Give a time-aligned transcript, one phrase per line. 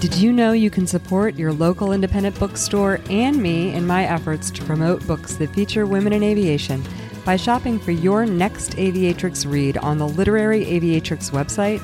[0.00, 4.48] Did you know you can support your local independent bookstore and me in my efforts
[4.52, 6.84] to promote books that feature women in aviation
[7.24, 11.82] by shopping for your next Aviatrix read on the Literary Aviatrix website?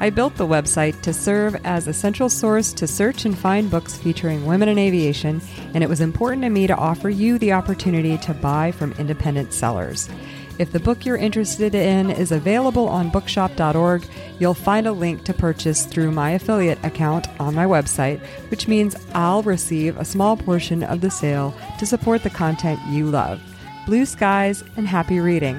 [0.00, 3.94] I built the website to serve as a central source to search and find books
[3.94, 5.42] featuring women in aviation,
[5.74, 9.52] and it was important to me to offer you the opportunity to buy from independent
[9.52, 10.08] sellers.
[10.56, 14.06] If the book you're interested in is available on bookshop.org,
[14.38, 18.20] you'll find a link to purchase through my affiliate account on my website,
[18.50, 23.06] which means I'll receive a small portion of the sale to support the content you
[23.06, 23.40] love.
[23.84, 25.56] Blue skies and happy reading.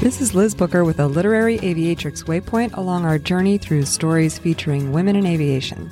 [0.00, 4.92] This is Liz Booker with a literary aviatrix waypoint along our journey through stories featuring
[4.92, 5.90] women in aviation.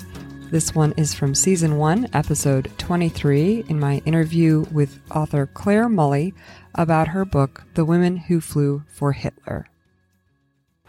[0.52, 6.34] This one is from season one, episode 23, in my interview with author Clare Mulley
[6.76, 9.66] about her book, The Women Who Flew for Hitler.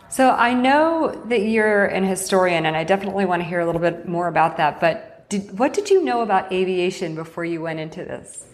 [0.09, 3.81] So I know that you're an historian, and I definitely want to hear a little
[3.81, 4.79] bit more about that.
[4.79, 8.45] But did, what did you know about aviation before you went into this?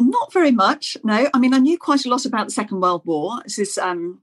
[0.00, 1.28] Not very much, no.
[1.34, 3.40] I mean, I knew quite a lot about the Second World War.
[3.42, 4.20] This is um,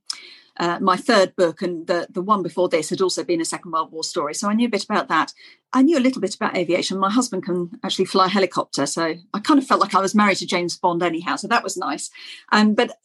[0.57, 3.71] uh, my third book, and the, the one before this had also been a Second
[3.71, 4.33] World War story.
[4.33, 5.33] So I knew a bit about that.
[5.73, 6.97] I knew a little bit about aviation.
[6.97, 10.15] My husband can actually fly a helicopter, so I kind of felt like I was
[10.15, 11.35] married to James Bond anyhow.
[11.35, 12.09] So that was nice.
[12.53, 12.97] Um, but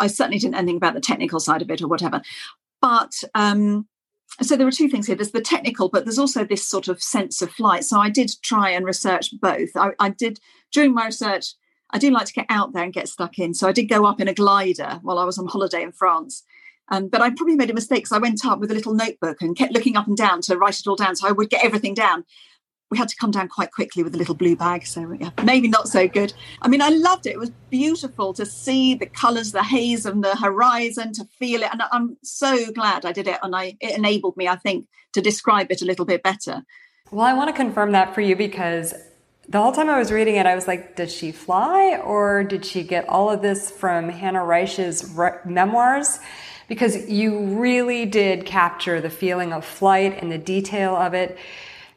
[0.00, 2.20] I certainly didn't know anything about the technical side of it or whatever.
[2.82, 3.86] But um,
[4.42, 7.02] so there are two things here there's the technical but there's also this sort of
[7.02, 10.38] sense of flight so i did try and research both I, I, did
[10.70, 11.54] during my research
[11.90, 13.54] I do like to get out there and get stuck in.
[13.54, 16.44] So I did go up in a glider while I was on holiday in France.
[16.90, 19.42] Um, but I probably made a mistake because I went up with a little notebook
[19.42, 21.16] and kept looking up and down to write it all down.
[21.16, 22.24] So I would get everything down.
[22.90, 24.86] We had to come down quite quickly with a little blue bag.
[24.86, 26.32] So yeah, maybe not so good.
[26.62, 27.34] I mean, I loved it.
[27.34, 31.68] It was beautiful to see the colours, the haze and the horizon, to feel it.
[31.70, 33.38] And I'm so glad I did it.
[33.42, 36.62] And I, it enabled me, I think, to describe it a little bit better.
[37.10, 38.94] Well, I want to confirm that for you because
[39.48, 42.66] the whole time I was reading it, I was like, did she fly or did
[42.66, 46.18] she get all of this from Hanna Reitsch's re- memoirs?
[46.68, 51.38] Because you really did capture the feeling of flight and the detail of it.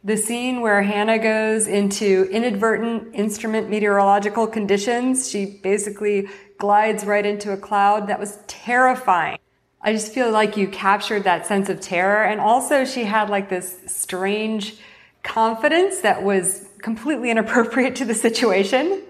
[0.02, 7.52] The scene where Hanna goes into inadvertent instrument meteorological conditions, she basically glides right into
[7.52, 8.08] a cloud.
[8.08, 9.38] That was terrifying.
[9.82, 12.24] I just feel like you captured that sense of terror.
[12.24, 14.78] And also, she had like this strange
[15.24, 19.02] confidence that was completely inappropriate to the situation.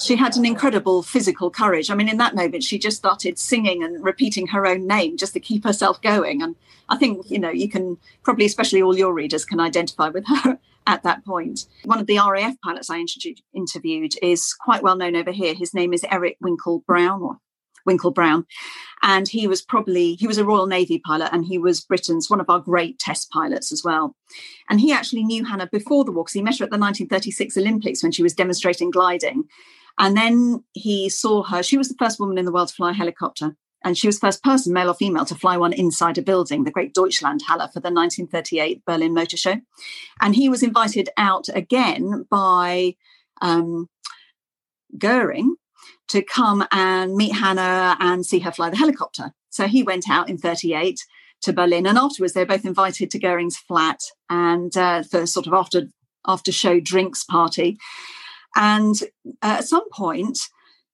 [0.00, 1.88] She had an incredible physical courage.
[1.88, 5.34] I mean, in that moment, she just started singing and repeating her own name just
[5.34, 6.42] to keep herself going.
[6.42, 6.56] And
[6.88, 10.58] I think, you know, you can probably, especially all your readers, can identify with her
[10.86, 11.66] at that point.
[11.84, 13.04] One of the RAF pilots I
[13.54, 15.54] interviewed is quite well known over here.
[15.54, 17.38] His name is Eric Winkle Brown, or
[17.86, 18.46] Winkle Brown.
[19.06, 22.40] And he was probably, he was a Royal Navy pilot and he was Britain's one
[22.40, 24.16] of our great test pilots as well.
[24.70, 27.58] And he actually knew Hanna before the war because he met her at the 1936
[27.58, 29.44] Olympics when she was demonstrating gliding.
[29.98, 32.92] And then he saw her, she was the first woman in the world to fly
[32.92, 33.54] a helicopter.
[33.84, 36.64] And she was the first person, male or female, to fly one inside a building,
[36.64, 39.60] the Great deutschland Deutschlandhalle for the 1938 Berlin Motor Show.
[40.22, 42.96] And he was invited out again by
[43.42, 43.90] um,
[44.96, 45.56] Goering
[46.08, 49.32] to come and meet Hanna and see her fly the helicopter.
[49.50, 50.98] So he went out in 38
[51.42, 55.46] to Berlin, and afterwards they were both invited to Goering's flat and uh, for sort
[55.46, 55.88] of after
[56.26, 57.78] after show drinks party.
[58.56, 58.94] And
[59.42, 60.38] uh, at some point,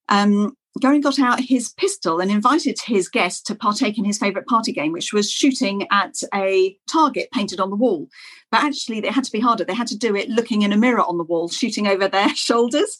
[0.08, 4.46] um, Goering got out his pistol and invited his guests to partake in his favourite
[4.46, 8.08] party game, which was shooting at a target painted on the wall.
[8.50, 9.64] But actually, it had to be harder.
[9.64, 12.28] They had to do it looking in a mirror on the wall, shooting over their
[12.34, 12.98] shoulders.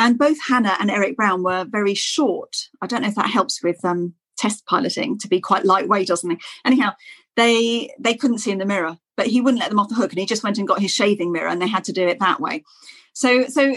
[0.00, 2.56] And both Hanna and Eric Brown were very short.
[2.80, 6.16] I don't know if that helps with um, test piloting to be quite lightweight, or
[6.16, 6.40] something.
[6.64, 6.92] Anyhow,
[7.36, 10.10] they they couldn't see in the mirror, but he wouldn't let them off the hook,
[10.10, 12.18] and he just went and got his shaving mirror, and they had to do it
[12.18, 12.64] that way.
[13.12, 13.76] So so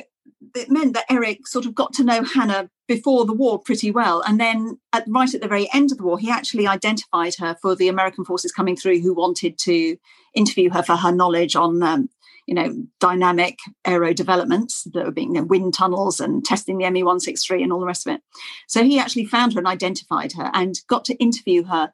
[0.56, 4.22] it meant that Eric sort of got to know Hanna before the war pretty well,
[4.22, 7.58] and then at, right at the very end of the war, he actually identified her
[7.62, 9.98] for the American forces coming through who wanted to
[10.34, 12.10] interview her for her knowledge on um,
[12.48, 16.90] you know, dynamic aero developments that were being you know, wind tunnels and testing the
[16.90, 18.22] ME 163 and all the rest of it.
[18.68, 21.92] So he actually found her and identified her and got to interview her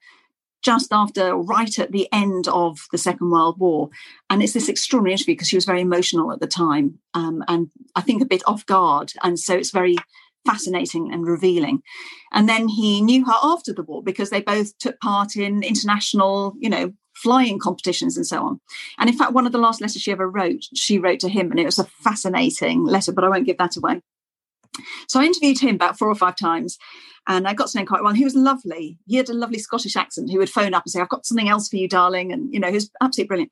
[0.61, 3.89] just after, right at the end of the Second World War.
[4.29, 7.69] And it's this extraordinary interview because she was very emotional at the time um, and
[7.95, 9.13] I think a bit off guard.
[9.23, 9.95] And so it's very
[10.45, 11.81] fascinating and revealing.
[12.31, 16.55] And then he knew her after the war because they both took part in international,
[16.59, 18.59] you know, flying competitions and so on.
[18.97, 21.51] And in fact, one of the last letters she ever wrote, she wrote to him,
[21.51, 24.01] and it was a fascinating letter, but I won't give that away.
[25.07, 26.77] So I interviewed him about four or five times
[27.27, 28.13] and I got to know him quite well.
[28.13, 28.97] He was lovely.
[29.07, 31.49] He had a lovely Scottish accent who would phone up and say, I've got something
[31.49, 32.31] else for you, darling.
[32.31, 33.51] And, you know, he was absolutely brilliant.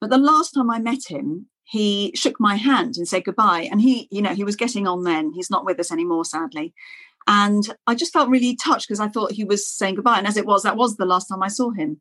[0.00, 3.68] But the last time I met him, he shook my hand and said goodbye.
[3.70, 5.32] And he, you know, he was getting on then.
[5.32, 6.72] He's not with us anymore, sadly.
[7.32, 10.18] And I just felt really touched because I thought he was saying goodbye.
[10.18, 12.00] And as it was, that was the last time I saw him.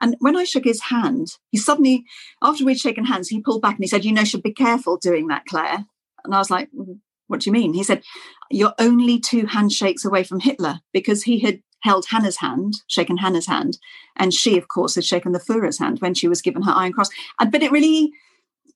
[0.00, 2.02] And when I shook his hand, he suddenly,
[2.42, 4.96] after we'd shaken hands, he pulled back and he said, You know, should be careful
[4.96, 5.84] doing that, Clare.
[6.24, 6.98] And I was like, mm,
[7.28, 7.72] What do you mean?
[7.72, 8.02] He said,
[8.50, 13.46] You're only two handshakes away from Hitler because he had held Hanna's hand, shaken Hanna's
[13.46, 13.78] hand.
[14.16, 16.94] And she, of course, had shaken the Fuhrer's hand when she was given her Iron
[16.94, 17.10] Cross.
[17.38, 18.10] But it really,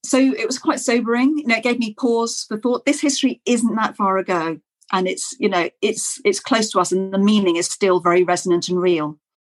[0.05, 1.39] so it was quite sobering.
[1.39, 2.87] You know, it gave me pause for thought.
[2.87, 4.61] This history isn't that far ago
[4.93, 8.25] and it's you know it's it's close to us and the meaning is still very
[8.25, 9.19] resonant and real